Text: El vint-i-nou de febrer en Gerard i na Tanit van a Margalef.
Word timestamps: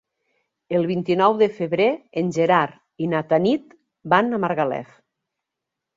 El 0.79 0.87
vint-i-nou 0.91 1.35
de 1.41 1.49
febrer 1.57 1.87
en 2.21 2.33
Gerard 2.37 3.05
i 3.07 3.11
na 3.15 3.23
Tanit 3.35 3.77
van 4.15 4.35
a 4.39 4.45
Margalef. 4.47 4.93